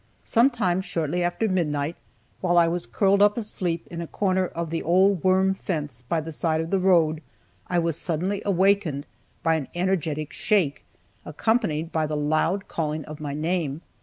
[0.23, 1.95] Some time shortly after midnight,
[2.39, 6.21] while I was curled up asleep in a corner of the old worm fence by
[6.21, 7.21] the side of the road,
[7.67, 9.05] I was suddenly awakened
[9.43, 10.85] by an energetic shake,
[11.23, 13.81] accompanied by the loud calling of my name.